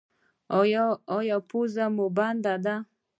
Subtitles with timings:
[1.17, 2.75] ایا پوزه مو بنده ده؟